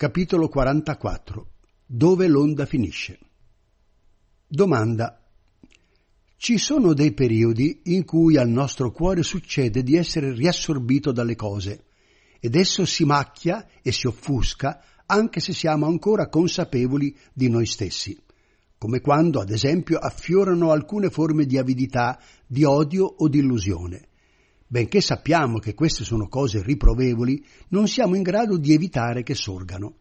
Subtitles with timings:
[0.00, 1.46] Capitolo 44
[1.84, 3.18] Dove l'onda finisce?
[4.46, 5.22] Domanda.
[6.38, 11.84] Ci sono dei periodi in cui al nostro cuore succede di essere riassorbito dalle cose
[12.40, 18.18] ed esso si macchia e si offusca anche se siamo ancora consapevoli di noi stessi,
[18.78, 24.08] come quando, ad esempio, affiorano alcune forme di avidità, di odio o di illusione.
[24.72, 29.96] Benché sappiamo che queste sono cose riprovevoli, non siamo in grado di evitare che sorgano.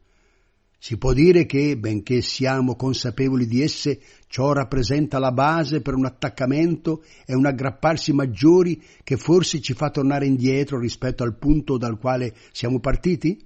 [0.78, 6.06] Si può dire che, benché siamo consapevoli di esse, ciò rappresenta la base per un
[6.06, 11.98] attaccamento e un aggrapparsi maggiori che forse ci fa tornare indietro rispetto al punto dal
[11.98, 13.44] quale siamo partiti?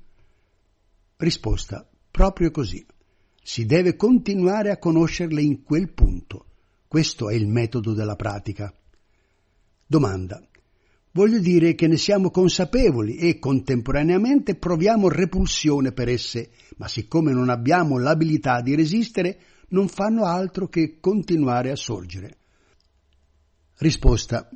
[1.16, 1.88] Risposta.
[2.12, 2.86] Proprio così.
[3.42, 6.48] Si deve continuare a conoscerle in quel punto.
[6.86, 8.76] Questo è il metodo della pratica.
[9.88, 10.46] Domanda.
[11.16, 17.50] Voglio dire che ne siamo consapevoli e contemporaneamente proviamo repulsione per esse, ma siccome non
[17.50, 19.38] abbiamo l'abilità di resistere,
[19.70, 22.38] non fanno altro che continuare a sorgere.
[23.78, 24.50] Risposta.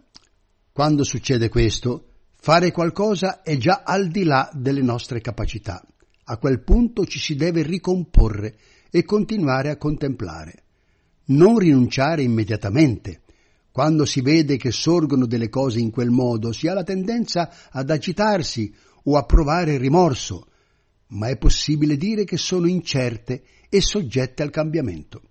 [0.72, 5.86] Quando succede questo, fare qualcosa è già al di là delle nostre capacità.
[6.24, 8.58] A quel punto ci si deve ricomporre
[8.90, 10.64] e continuare a contemplare.
[11.26, 13.22] Non rinunciare immediatamente.
[13.78, 17.92] Quando si vede che sorgono delle cose in quel modo, si ha la tendenza ad
[17.92, 20.48] agitarsi o a provare rimorso,
[21.10, 25.22] ma è possibile dire che sono incerte e soggette al cambiamento.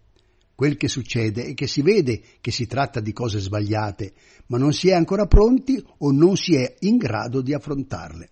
[0.55, 4.13] Quel che succede è che si vede che si tratta di cose sbagliate,
[4.47, 8.29] ma non si è ancora pronti o non si è in grado di affrontarle.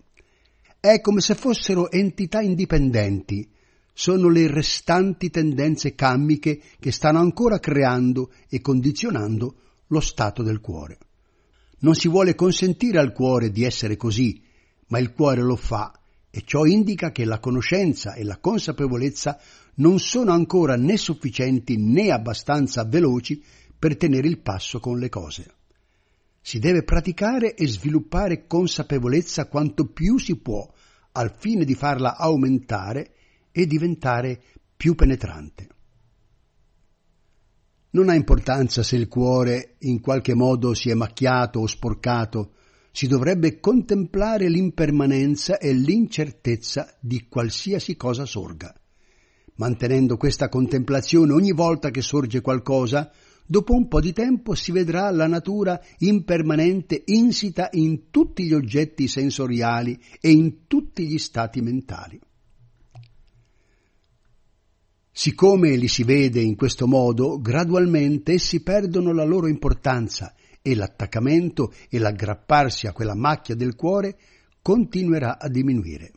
[0.79, 3.45] È come se fossero entità indipendenti,
[3.93, 9.55] sono le restanti tendenze kammiche che stanno ancora creando e condizionando
[9.87, 10.97] lo stato del cuore.
[11.79, 14.41] Non si vuole consentire al cuore di essere così,
[14.87, 15.91] ma il cuore lo fa
[16.29, 19.39] e ciò indica che la conoscenza e la consapevolezza
[19.75, 23.41] non sono ancora né sufficienti né abbastanza veloci
[23.77, 25.53] per tenere il passo con le cose.
[26.41, 30.69] Si deve praticare e sviluppare consapevolezza quanto più si può
[31.13, 33.13] al fine di farla aumentare
[33.51, 34.41] e diventare
[34.75, 35.69] più penetrante.
[37.95, 42.51] Non ha importanza se il cuore in qualche modo si è macchiato o sporcato,
[42.91, 48.75] si dovrebbe contemplare l'impermanenza e l'incertezza di qualsiasi cosa sorga.
[49.55, 53.09] Mantenendo questa contemplazione ogni volta che sorge qualcosa,
[53.45, 59.07] dopo un po' di tempo si vedrà la natura impermanente insita in tutti gli oggetti
[59.07, 62.19] sensoriali e in tutti gli stati mentali.
[65.17, 71.71] Siccome li si vede in questo modo, gradualmente essi perdono la loro importanza e l'attaccamento
[71.89, 74.17] e l'aggrapparsi a quella macchia del cuore
[74.61, 76.11] continuerà a diminuire.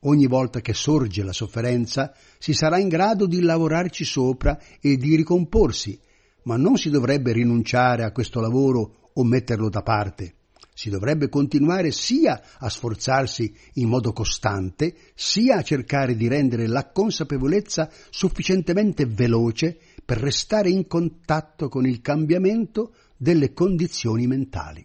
[0.00, 5.14] Ogni volta che sorge la sofferenza si sarà in grado di lavorarci sopra e di
[5.14, 5.96] ricomporsi,
[6.42, 10.34] ma non si dovrebbe rinunciare a questo lavoro o metterlo da parte.
[10.76, 16.90] Si dovrebbe continuare sia a sforzarsi in modo costante, sia a cercare di rendere la
[16.90, 24.84] consapevolezza sufficientemente veloce per restare in contatto con il cambiamento delle condizioni mentali.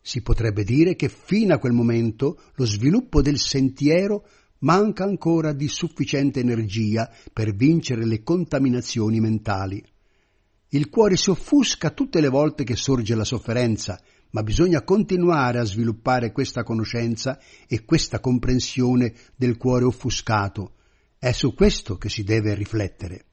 [0.00, 4.24] Si potrebbe dire che fino a quel momento lo sviluppo del sentiero
[4.58, 9.84] manca ancora di sufficiente energia per vincere le contaminazioni mentali.
[10.68, 14.00] Il cuore si offusca tutte le volte che sorge la sofferenza,
[14.34, 20.72] ma bisogna continuare a sviluppare questa conoscenza e questa comprensione del cuore offuscato.
[21.16, 23.26] È su questo che si deve riflettere.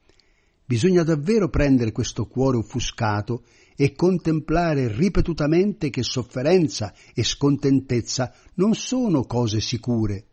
[0.64, 3.42] Bisogna davvero prendere questo cuore offuscato
[3.74, 10.26] e contemplare ripetutamente che sofferenza e scontentezza non sono cose sicure,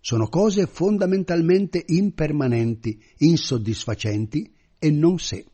[0.00, 5.44] sono cose fondamentalmente impermanenti, insoddisfacenti e non sé.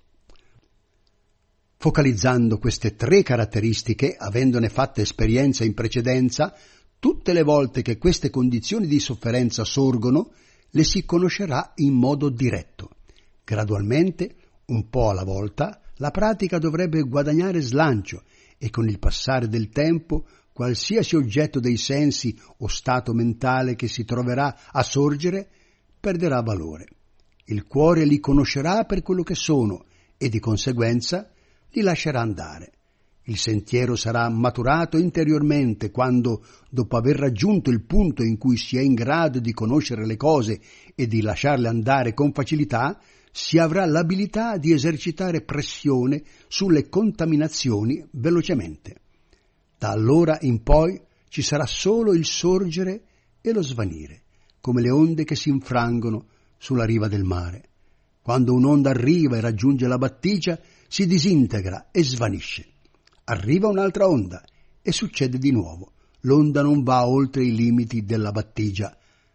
[1.82, 6.54] Focalizzando queste tre caratteristiche, avendone fatta esperienza in precedenza,
[7.00, 10.31] tutte le volte che queste condizioni di sofferenza sorgono,
[10.71, 12.91] le si conoscerà in modo diretto.
[13.42, 14.36] Gradualmente,
[14.66, 18.22] un po' alla volta, la pratica dovrebbe guadagnare slancio
[18.59, 24.04] e con il passare del tempo qualsiasi oggetto dei sensi o stato mentale che si
[24.04, 25.48] troverà a sorgere
[25.98, 26.86] perderà valore.
[27.47, 29.86] Il cuore li conoscerà per quello che sono
[30.16, 31.32] e di conseguenza
[31.72, 32.72] li lascerà andare.
[33.24, 38.80] Il sentiero sarà maturato interiormente quando, dopo aver raggiunto il punto in cui si è
[38.80, 40.60] in grado di conoscere le cose
[40.95, 48.97] e di lasciarle andare con facilità, si avrà l'abilità di esercitare pressione sulle contaminazioni velocemente.
[49.78, 53.03] Da allora in poi ci sarà solo il sorgere
[53.41, 54.22] e lo svanire.
[54.63, 56.27] come le onde che si infrangono
[56.57, 57.65] sulla riva del mare.
[58.22, 60.59] Quando un'onda arriva e raggiunge la battigia,
[60.92, 62.66] si disintegra e svanisce.
[63.24, 64.44] Arriva un'altra onda
[64.83, 65.92] e succede di nuovo.
[66.21, 68.94] L'onda non va oltre i limiti della battigia.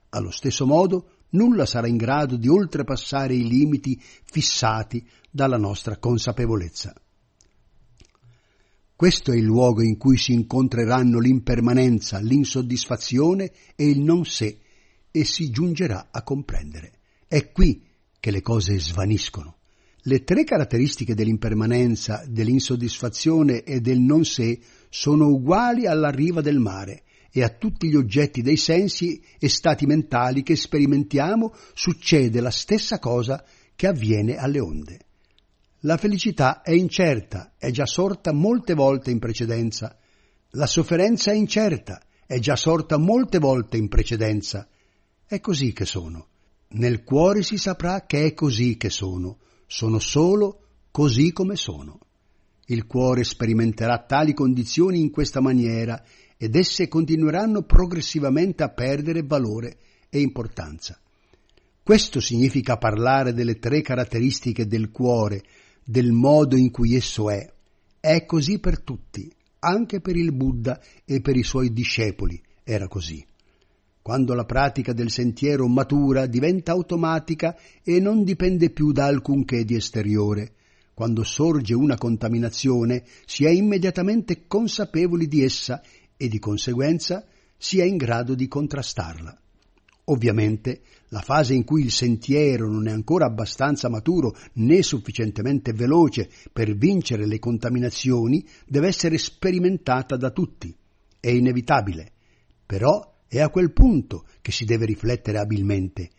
[0.10, 6.94] Allo stesso modo, nulla sarà in grado di oltrepassare i limiti fissati dalla nostra consapevolezza.
[8.96, 14.60] Questo è il luogo in cui si incontreranno l'impermanenza, l'insoddisfazione e il non sé
[15.10, 17.00] e si giungerà a comprendere.
[17.28, 17.84] È qui
[18.20, 19.57] che le cose svaniscono.
[20.08, 24.58] Le tre caratteristiche dell'impermanenza, dell'insoddisfazione e del non sé
[24.88, 29.86] sono uguali alla riva del mare e a tutti gli oggetti dei sensi e stati
[29.86, 33.44] mentali che sperimentiamo succede la stessa cosa
[33.76, 35.00] che avviene alle onde.
[35.82, 39.98] La felicità è incerta, è già sorta molte volte in precedenza.
[40.52, 44.70] La sofferenza è incerta, è già sorta molte volte in precedenza.
[45.26, 46.28] È così che sono.
[46.70, 49.40] Nel cuore si saprà che è così che sono.
[49.70, 50.62] Sono solo
[50.92, 52.00] così come sono.
[52.68, 56.02] Il cuore sperimenterà tali condizioni in questa maniera
[56.38, 59.78] ed esse continueranno progressivamente a perdere valore
[60.10, 60.98] e importanza.
[61.84, 65.44] Questo significa parlare delle tre caratteristiche del cuore
[65.84, 67.46] del modo in cui esso è.
[68.00, 69.30] È così per tutti,
[69.60, 73.26] anche per il Buddha e per i suoi discepoli era così.
[74.08, 79.76] Quando la pratica del sentiero matura diventa automatica e non dipende più da alcunché di
[79.76, 80.54] esteriore.
[80.94, 85.82] Quando sorge una contaminazione si è immediatamente consapevoli di essa
[86.16, 87.26] e di conseguenza
[87.58, 89.38] si è in grado di contrastarla.
[90.06, 96.30] Ovviamente la fase in cui il sentiero non è ancora abbastanza maturo né sufficientemente veloce
[96.54, 100.74] per vincere le contaminazioni deve essere sperimentata da tutti.
[101.20, 102.10] È inevitabile.
[102.66, 106.10] Però è a quel punto che si deve riflettere abilmente.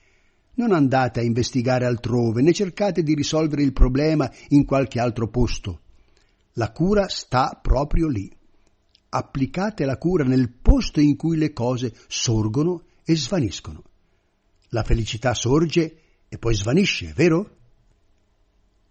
[0.54, 5.80] Non andate a investigare altrove né cercate di risolvere il problema in qualche altro posto.
[6.54, 8.30] La cura sta proprio lì.
[9.10, 13.84] Applicate la cura nel posto in cui le cose sorgono e svaniscono.
[14.70, 17.56] La felicità sorge e poi svanisce, vero?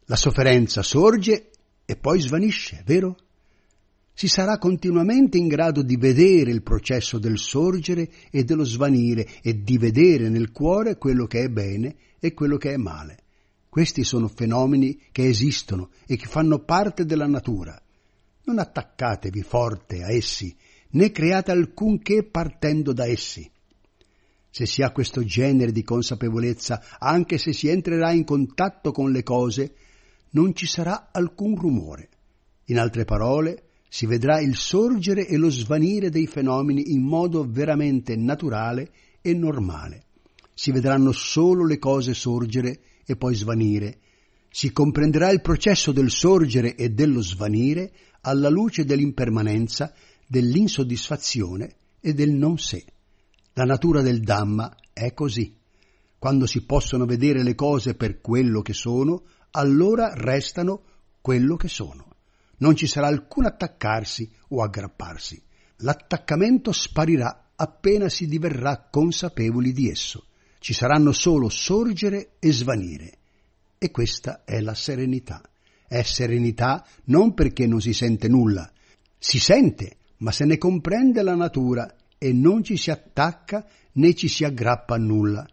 [0.05, 1.51] La sofferenza sorge
[1.85, 3.17] e poi svanisce, vero?
[4.19, 9.61] Si sarà continuamente in grado di vedere il processo del sorgere e dello svanire e
[9.61, 13.19] di vedere nel cuore quello che è bene e quello che è male.
[13.69, 17.79] Questi sono fenomeni che esistono e che fanno parte della natura.
[18.45, 20.51] Non attaccatevi forte a essi,
[20.93, 23.47] né create alcunché partendo da essi.
[24.49, 29.21] Se si ha questo genere di consapevolezza, anche se si entrerà in contatto con le
[29.21, 29.75] cose,
[30.31, 32.09] non ci sarà alcun rumore.
[32.69, 38.15] In altre parole, si vedrà il sorgere e lo svanire dei fenomeni in modo veramente
[38.15, 38.91] naturale
[39.21, 40.03] e normale.
[40.53, 43.99] Si vedranno solo le cose sorgere e poi svanire.
[44.49, 47.91] Si comprenderà il processo del sorgere e dello svanire
[48.21, 49.93] alla luce dell'impermanenza,
[50.27, 52.83] dell'insoddisfazione e del non sé.
[53.53, 55.55] La natura del Dhamma è così.
[56.19, 60.81] Quando si possono vedere le cose per quello che sono, allora restano
[61.21, 62.06] quello che sono.
[62.57, 65.41] Non ci sarà alcun attaccarsi o aggrapparsi.
[65.77, 70.25] L'attaccamento sparirà appena si diverrà consapevoli di esso.
[70.59, 73.17] Ci saranno solo sorgere e svanire.
[73.77, 75.41] E questa è la serenità.
[75.87, 78.71] È serenità non perché non si sente nulla.
[79.17, 84.27] Si sente, ma se ne comprende la natura e non ci si attacca né ci
[84.27, 85.47] si aggrappa a nulla.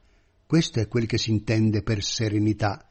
[0.47, 2.89] Questo è quel che si intende per serenità.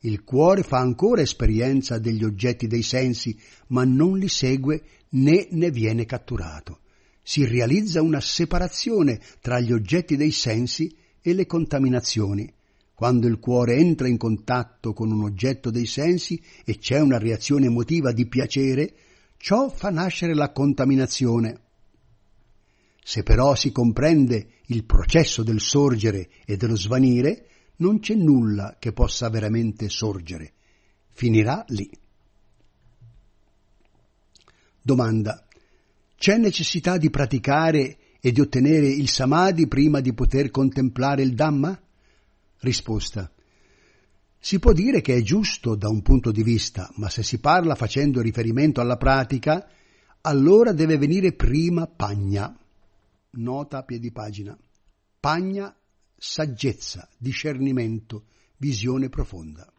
[0.00, 3.38] Il cuore fa ancora esperienza degli oggetti dei sensi,
[3.68, 6.80] ma non li segue né ne viene catturato.
[7.22, 12.50] Si realizza una separazione tra gli oggetti dei sensi e le contaminazioni.
[12.94, 17.66] Quando il cuore entra in contatto con un oggetto dei sensi e c'è una reazione
[17.66, 18.92] emotiva di piacere,
[19.36, 21.60] ciò fa nascere la contaminazione.
[23.02, 27.46] Se però si comprende il processo del sorgere e dello svanire,
[27.80, 30.52] non c'è nulla che possa veramente sorgere.
[31.10, 31.90] Finirà lì.
[34.80, 35.44] Domanda.
[36.16, 41.78] C'è necessità di praticare e di ottenere il samadhi prima di poter contemplare il Dhamma?
[42.58, 43.30] Risposta.
[44.38, 47.74] Si può dire che è giusto da un punto di vista, ma se si parla
[47.74, 49.66] facendo riferimento alla pratica,
[50.22, 52.54] allora deve venire prima pagna.
[53.32, 54.56] Nota a piedi pagina.
[55.18, 55.74] Pagna,
[56.22, 58.24] saggezza, discernimento,
[58.58, 59.72] visione profonda.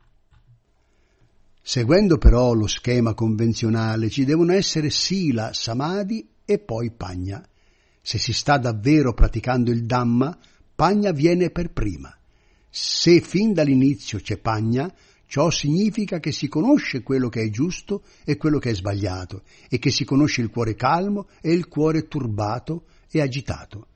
[1.61, 7.47] Seguendo però lo schema convenzionale ci devono essere sila, samadhi e poi pagna.
[8.01, 10.35] Se si sta davvero praticando il Dhamma,
[10.73, 12.11] Pagna viene per prima.
[12.67, 14.91] Se fin dall'inizio c'è Pagna,
[15.27, 19.77] ciò significa che si conosce quello che è giusto e quello che è sbagliato, e
[19.77, 23.89] che si conosce il cuore calmo e il cuore turbato e agitato.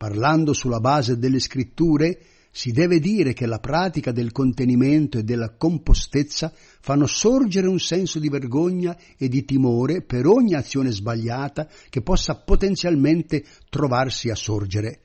[0.00, 2.18] Parlando sulla base delle scritture,
[2.50, 8.18] si deve dire che la pratica del contenimento e della compostezza fanno sorgere un senso
[8.18, 15.00] di vergogna e di timore per ogni azione sbagliata che possa potenzialmente trovarsi a sorgere.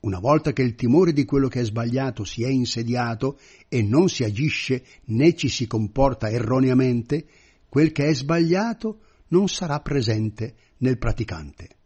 [0.00, 4.08] Una volta che il timore di quello che è sbagliato si è insediato e non
[4.08, 7.26] si agisce né ci si comporta erroneamente,
[7.68, 11.76] quel che è sbagliato non sarà presente nel praticante.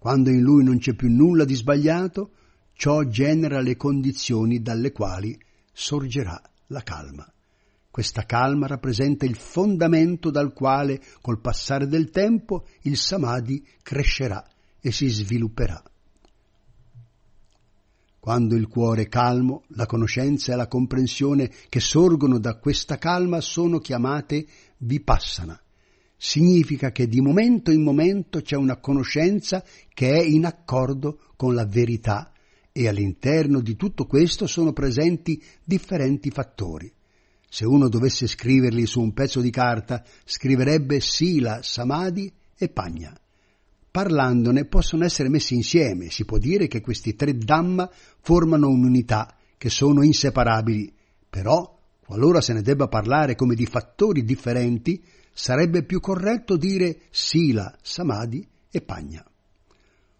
[0.00, 2.30] Quando in lui non c'è più nulla di sbagliato,
[2.72, 5.38] ciò genera le condizioni dalle quali
[5.74, 7.30] sorgerà la calma.
[7.90, 14.42] Questa calma rappresenta il fondamento dal quale, col passare del tempo, il samadhi crescerà
[14.80, 15.82] e si svilupperà.
[18.18, 23.42] Quando il cuore è calmo, la conoscenza e la comprensione che sorgono da questa calma
[23.42, 24.46] sono chiamate
[24.78, 25.60] vipassana.
[26.22, 31.64] Significa che di momento in momento c'è una conoscenza che è in accordo con la
[31.64, 32.30] verità
[32.72, 36.92] e all'interno di tutto questo sono presenti differenti fattori.
[37.48, 43.18] Se uno dovesse scriverli su un pezzo di carta, scriverebbe Sila, Samadhi e Pagna.
[43.90, 49.70] Parlandone possono essere messi insieme, si può dire che questi tre Dhamma formano un'unità, che
[49.70, 50.92] sono inseparabili,
[51.30, 55.02] però, qualora se ne debba parlare come di fattori differenti,
[55.40, 59.24] sarebbe più corretto dire Sila, Samadhi e Pagna.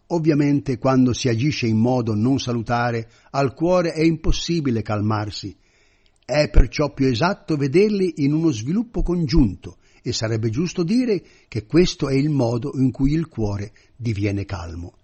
[0.07, 5.55] Ovviamente quando si agisce in modo non salutare, al cuore è impossibile calmarsi.
[6.25, 12.09] È perciò più esatto vederli in uno sviluppo congiunto e sarebbe giusto dire che questo
[12.09, 14.95] è il modo in cui il cuore diviene calmo.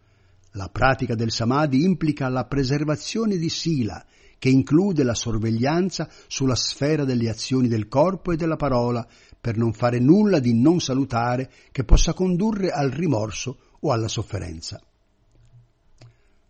[0.52, 4.02] La pratica del samadhi implica la preservazione di sila,
[4.38, 9.06] che include la sorveglianza sulla sfera delle azioni del corpo e della parola,
[9.46, 14.82] per non fare nulla di non salutare che possa condurre al rimorso o alla sofferenza.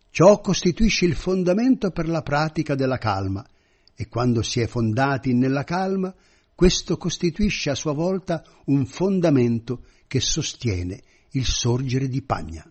[0.09, 3.45] Ciò costituisce il fondamento per la pratica della calma
[3.93, 6.11] e quando si è fondati nella calma,
[6.55, 10.99] questo costituisce a sua volta un fondamento che sostiene
[11.33, 12.67] il sorgere di Pagna.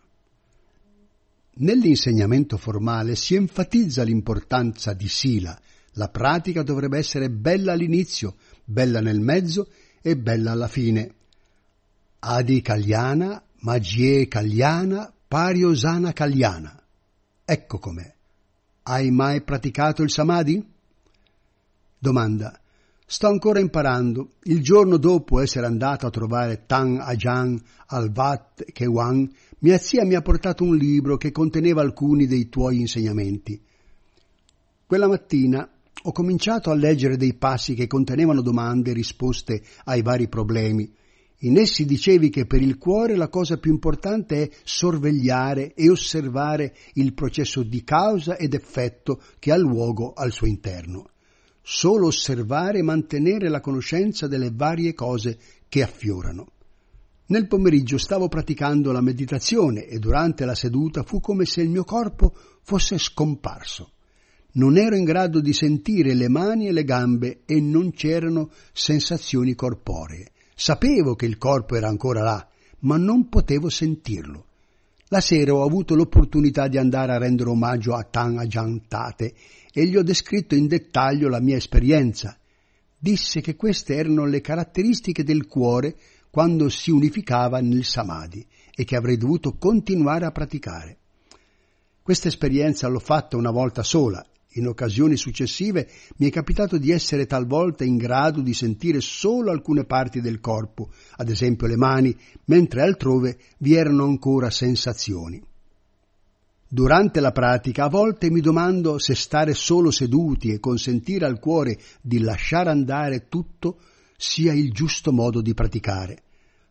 [1.58, 5.56] Nell'insegnamento formale si enfatizza l'importanza di Sila.
[5.92, 9.68] La pratica dovrebbe essere bella all'inizio, bella nel mezzo
[10.06, 11.14] e bella alla fine.
[12.20, 16.80] Adi Kalyana, Magie Kalyana, Pariosana Kalyana.
[17.44, 18.14] Ecco com'è.
[18.84, 20.64] Hai mai praticato il samadhi?
[21.98, 22.56] Domanda.
[23.04, 24.34] Sto ancora imparando.
[24.44, 30.14] Il giorno dopo essere andato a trovare Tang Ajahn al Wat Kewang, mia zia mi
[30.14, 33.60] ha portato un libro che conteneva alcuni dei tuoi insegnamenti.
[34.86, 35.68] Quella mattina
[36.06, 40.90] ho cominciato a leggere dei passi che contenevano domande e risposte ai vari problemi
[41.40, 46.74] in essi dicevi che per il cuore la cosa più importante è sorvegliare e osservare
[46.94, 51.10] il processo di causa ed effetto che ha luogo al suo interno.
[51.60, 56.52] Solo osservare e mantenere la conoscenza delle varie cose che affiorano.
[57.26, 61.84] Nel pomeriggio stavo praticando la meditazione e durante la seduta fu come se il mio
[61.84, 62.32] corpo
[62.62, 63.90] fosse scomparso.
[64.56, 69.54] Non ero in grado di sentire le mani e le gambe e non c'erano sensazioni
[69.54, 70.30] corporee.
[70.54, 72.48] Sapevo che il corpo era ancora là,
[72.80, 74.46] ma non potevo sentirlo.
[75.08, 79.34] La sera ho avuto l'opportunità di andare a rendere omaggio a Tan Ajahn Tate
[79.70, 82.38] e gli ho descritto in dettaglio la mia esperienza.
[82.98, 85.96] Disse che queste erano le caratteristiche del cuore
[86.30, 88.44] quando si unificava nel Samadhi
[88.74, 90.96] e che avrei dovuto continuare a praticare.
[92.00, 94.26] Questa esperienza l'ho fatta una volta sola
[94.58, 99.84] in occasioni successive mi è capitato di essere talvolta in grado di sentire solo alcune
[99.84, 105.42] parti del corpo, ad esempio le mani, mentre altrove vi erano ancora sensazioni.
[106.68, 111.78] Durante la pratica a volte mi domando se stare solo seduti e consentire al cuore
[112.00, 113.78] di lasciare andare tutto
[114.16, 116.22] sia il giusto modo di praticare.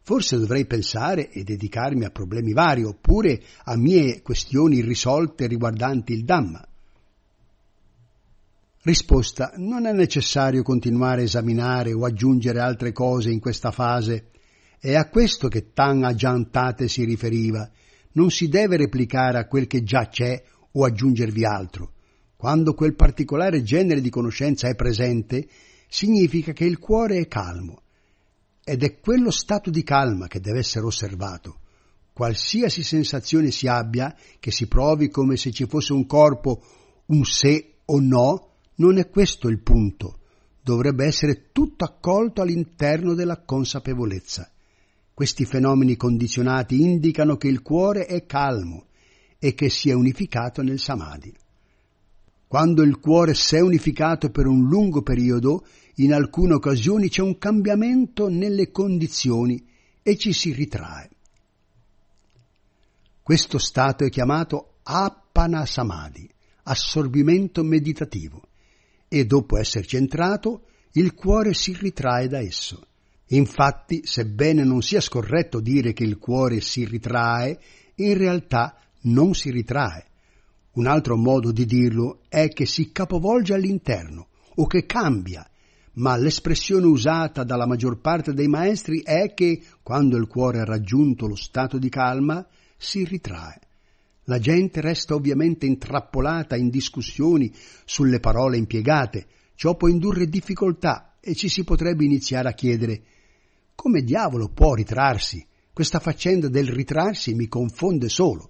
[0.02, 6.26] Forse dovrei pensare e dedicarmi a problemi vari oppure a mie questioni irrisolte riguardanti il
[6.26, 6.68] Dhamma.
[8.86, 9.54] Risposta.
[9.56, 14.30] Non è necessario continuare a esaminare o aggiungere altre cose in questa fase.
[14.80, 17.68] È a questo che Tan Ajantate si riferiva.
[18.12, 20.40] Non si deve replicare a quel che già c'è
[20.74, 21.94] o aggiungervi altro.
[22.36, 25.48] Quando quel particolare genere di conoscenza è presente,
[25.88, 27.82] significa che il cuore è calmo.
[28.64, 31.62] Ed è quello stato di calma che deve essere osservato.
[32.14, 36.64] Qualsiasi sensazione si abbia, che si provi come se ci fosse un corpo
[37.08, 40.20] un se o no, non è questo il punto.
[40.62, 44.50] Dovrebbe essere tutto accolto all'interno della consapevolezza.
[45.14, 48.88] Questi fenomeni condizionati indicano che il cuore è calmo
[49.40, 51.34] e che si è unificato nel samadhi.
[52.48, 55.66] Quando il cuore si è unificato per un lungo periodo,
[55.96, 59.64] in alcune occasioni c'è un cambiamento nelle condizioni
[60.02, 61.10] e ci si ritrae.
[63.22, 66.30] Questo stato è chiamato appana samadhi,
[66.64, 68.42] assorbimento meditativo,
[69.08, 72.88] e dopo esserci entrato, il cuore si ritrae da esso.
[73.30, 77.60] Infatti, sebbene non sia scorretto dire che il cuore si ritrae,
[77.96, 80.06] in realtà non si ritrae,
[80.76, 85.48] un altro modo di dirlo è che si capovolge all'interno o che cambia,
[85.94, 91.28] ma l'espressione usata dalla maggior parte dei maestri è che, quando il cuore ha raggiunto
[91.28, 92.46] lo stato di calma,
[92.78, 93.62] si ritrae.
[94.26, 97.54] La gente resta ovviamente intrappolata in discussioni
[97.86, 103.04] sulle parole impiegate, ciò può indurre difficoltà e ci si potrebbe iniziare a chiedere
[103.76, 105.46] come diavolo può ritrarsi?
[105.72, 108.50] Questa faccenda del ritrarsi mi confonde solo.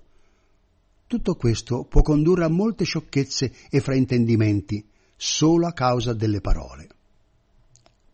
[1.07, 6.87] Tutto questo può condurre a molte sciocchezze e fraintendimenti solo a causa delle parole.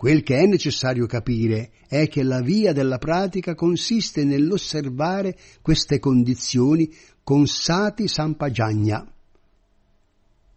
[0.02, 6.92] Quel che è necessario capire è che la via della pratica consiste nell'osservare queste condizioni
[7.22, 9.08] con sati sampagagna.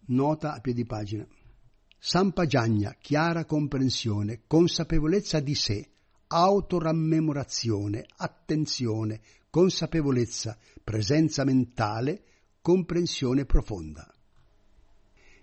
[0.05, 1.27] Nota a piedi pagina.
[1.99, 5.89] Sampagagna, chiara comprensione, consapevolezza di sé,
[6.25, 9.21] autorammemorazione, attenzione,
[9.51, 12.23] consapevolezza, presenza mentale,
[12.63, 14.11] comprensione profonda.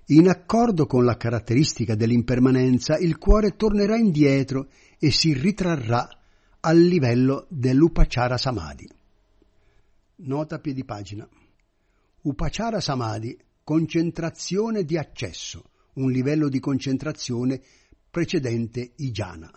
[0.07, 4.69] In accordo con la caratteristica dell'impermanenza, il cuore tornerà indietro
[4.99, 6.09] e si ritrarrà
[6.61, 8.89] al livello dell'Upachara Samadhi.
[10.17, 11.29] Nota piedi pagina.
[12.23, 17.61] Upachara Samadhi, concentrazione di accesso, un livello di concentrazione
[18.11, 19.51] precedente i jhana.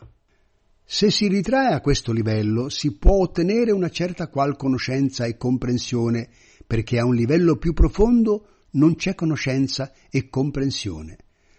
[0.84, 6.30] Se si ritrae a questo livello si può ottenere una certa qual conoscenza e comprensione,
[6.66, 11.18] perché a un livello più profondo non c'è conoscenza e comprensione.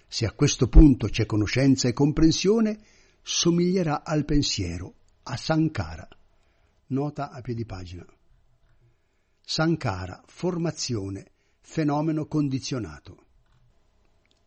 [0.09, 2.79] Se a questo punto c'è conoscenza e comprensione,
[3.21, 6.09] somiglierà al pensiero, a Sankara.
[6.89, 8.07] Nota a piedi pagina.
[9.43, 11.27] Sankara, formazione,
[11.61, 13.25] fenomeno condizionato.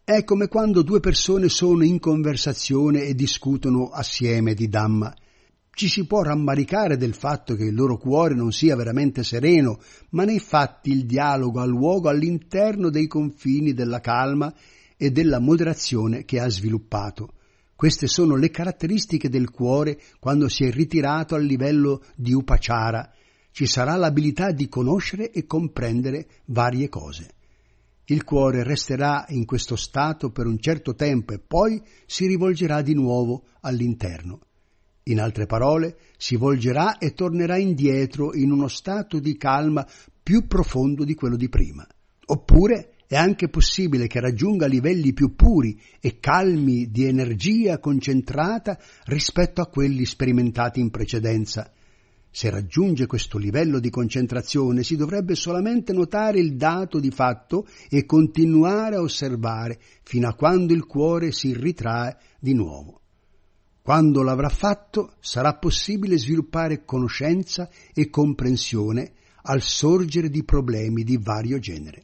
[0.03, 5.13] È come quando due persone sono in conversazione e discutono assieme di Dhamma.
[5.79, 10.25] Ci si può rammaricare del fatto che il loro cuore non sia veramente sereno, ma
[10.25, 14.53] nei fatti il dialogo ha luogo all'interno dei confini della calma
[14.97, 17.29] e della moderazione che ha sviluppato.
[17.77, 23.13] Queste sono le caratteristiche del cuore quando si è ritirato al livello di upachara.
[23.49, 27.35] Ci sarà l'abilità di conoscere e comprendere varie cose
[28.11, 32.95] il cuore resterà in questo stato per un certo tempo e poi si rivolgerà di
[32.95, 34.39] nuovo all'interno.
[35.09, 39.87] In altre parole, si volgerà e tornerà indietro in uno stato di calma
[40.21, 41.87] più profondo di quello di prima.
[42.27, 49.61] Oppure è anche possibile che raggiunga livelli più puri e calmi di energia concentrata rispetto
[49.61, 51.71] a quelli sperimentati in precedenza,
[52.31, 58.05] se raggiunge questo livello di concentrazione si dovrebbe solamente notare il dato di fatto e
[58.05, 62.98] continuare a osservare fino a quando il cuore si ritrae di nuovo.
[63.89, 71.57] Quando l'avrà fatto sarà possibile sviluppare conoscenza e comprensione al sorgere di problemi di vario
[71.57, 72.03] genere.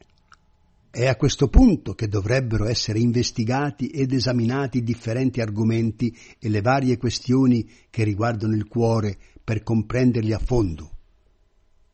[0.90, 6.96] È a questo punto che dovrebbero essere investigati ed esaminati differenti argomenti e le varie
[6.96, 10.90] questioni che riguardano il cuore per comprenderli a fondo.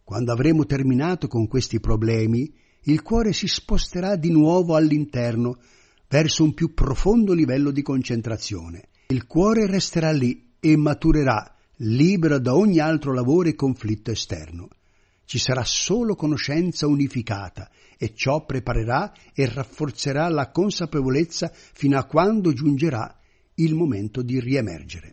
[0.05, 2.51] Quando avremo terminato con questi problemi,
[2.85, 5.59] il cuore si sposterà di nuovo all'interno
[6.09, 8.87] verso un più profondo livello di concentrazione.
[9.13, 14.71] Il cuore resterà lì e maturerà, libero da ogni altro lavoro e conflitto esterno.
[15.27, 22.55] Ci sarà solo conoscenza unificata e ciò preparerà e rafforzerà la consapevolezza fino a quando
[22.55, 23.15] giungerà
[23.57, 25.13] il momento di riemergere.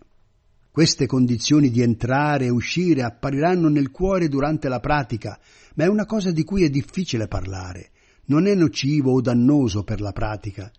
[0.71, 5.37] Queste condizioni di entrare e uscire appariranno nel cuore durante la pratica,
[5.75, 7.91] ma è una cosa di cui è difficile parlare.
[8.27, 10.71] Non è nocivo o dannoso per la pratica.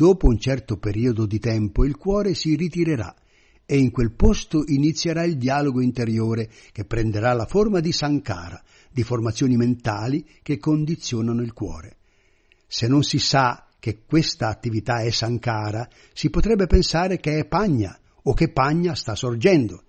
[0.00, 3.14] Dopo un certo periodo di tempo il cuore si ritirerà
[3.66, 9.02] e in quel posto inizierà il dialogo interiore che prenderà la forma di sankara, di
[9.02, 11.98] formazioni mentali che condizionano il cuore.
[12.66, 17.94] Se non si sa che questa attività è sankara, si potrebbe pensare che è pagna
[18.22, 19.82] o che pagna sta sorgendo.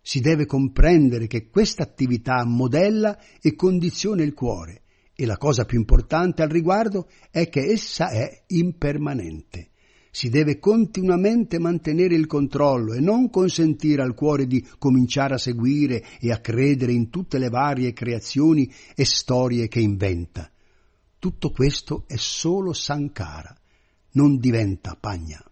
[0.00, 4.84] Si deve comprendere che questa attività modella e condiziona il cuore
[5.20, 9.70] E la cosa più importante al riguardo è che essa è impermanente.
[10.12, 16.04] Si deve continuamente mantenere il controllo e non consentire al cuore di cominciare a seguire
[16.20, 20.48] e a credere in tutte le varie creazioni e storie che inventa.
[21.18, 23.52] Tutto questo è solo Sankara,
[24.12, 25.42] non diventa pagna.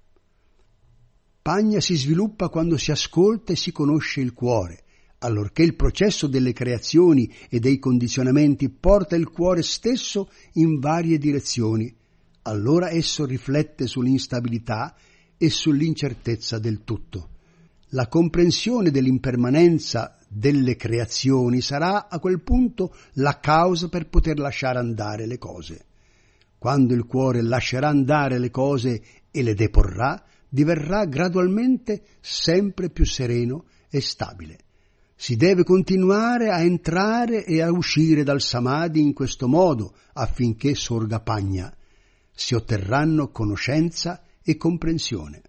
[1.43, 4.85] Pagna si sviluppa quando si ascolta e si conosce il cuore,
[5.19, 11.95] allorché il processo delle creazioni e dei condizionamenti porta il cuore stesso in varie direzioni,
[12.43, 14.95] allora esso riflette sull'instabilità
[15.37, 17.31] e sull'incertezza del tutto.
[17.91, 25.27] La comprensione dell'impermanenza delle creazioni sarà a quel punto la causa per poter lasciare andare
[25.27, 25.85] le cose.
[26.59, 33.67] Quando il cuore lascerà andare le cose e le deporrà, diverrà gradualmente sempre più sereno
[33.89, 34.59] e stabile.
[35.19, 41.21] Si deve continuare a entrare e a uscire dal samadhi in questo modo affinché sorga
[41.21, 41.75] pagna.
[42.31, 45.43] Si otterranno conoscenza e comprensione.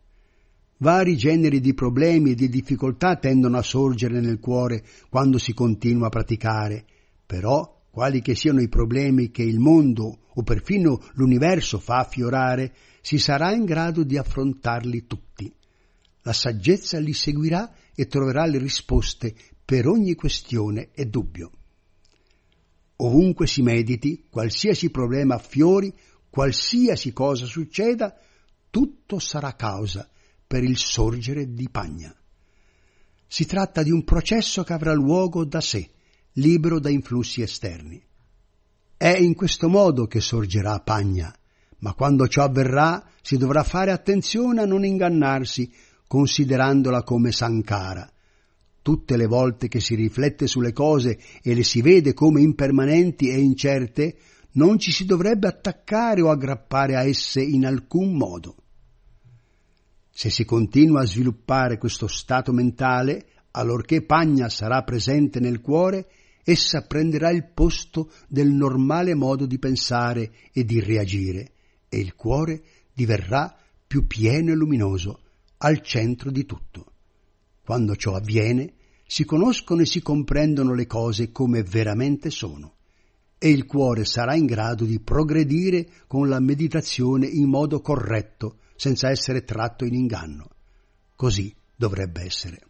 [0.77, 6.07] Vari generi di problemi e di difficoltà tendono a sorgere nel cuore quando si continua
[6.07, 6.85] a praticare,
[7.25, 13.17] però quali che siano i problemi che il mondo o perfino l'universo fa affiorare, si
[13.17, 15.51] sarà in grado di affrontarli tutti.
[16.21, 19.33] La saggezza li seguirà e troverà le risposte
[19.67, 21.51] per ogni questione e dubbio.
[22.99, 25.93] Ovunque si mediti, qualsiasi problema affiori,
[26.29, 28.17] qualsiasi cosa succeda,
[28.69, 30.09] tutto sarà causa
[30.47, 32.15] per il sorgere di Pagna.
[33.27, 35.89] Si tratta di un processo che avrà luogo da sé,
[36.35, 38.01] libero da influssi esterni.
[38.95, 41.35] È in questo modo che sorgerà Pagna,
[41.79, 45.69] ma quando ciò avverrà si dovrà fare attenzione a non ingannarsi,
[46.07, 48.09] considerandola come Sankara.
[48.87, 53.37] Tutte le volte che si riflette sulle cose e le si vede come impermanenti e
[53.37, 54.15] incerte,
[54.53, 58.55] non ci si dovrebbe attaccare o aggrappare a esse in alcun modo.
[60.09, 66.09] Se si continua a sviluppare questo stato mentale, allorché Pagna sarà presente nel cuore,
[66.45, 71.51] essa prenderà il posto del normale modo di pensare e di reagire,
[71.89, 72.61] e il cuore
[72.93, 73.53] diverrà
[73.85, 75.19] più pieno e luminoso,
[75.57, 76.93] al centro di tutto.
[77.65, 78.75] Quando ciò avviene,
[79.07, 82.75] si conoscono e si comprendono le cose come veramente sono,
[83.39, 89.09] e il cuore sarà in grado di progredire con la meditazione in modo corretto, senza
[89.09, 90.49] essere tratto in inganno.
[91.15, 92.66] Così dovrebbe essere.